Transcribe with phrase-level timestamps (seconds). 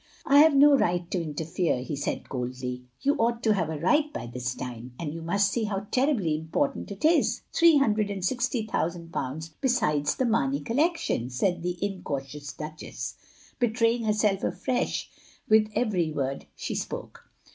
[0.25, 4.11] "I have no right to interfere," he said coldly." You ought to have a right
[4.11, 4.95] by this time.
[4.97, 7.41] And you mtist see how terribly important it is.
[7.53, 13.13] Three hundred and sixty thousand pounds besides the Mamey collection," said the incautious Duchess,
[13.59, 15.11] betraying herself afresh
[15.47, 17.29] with every word she spoke.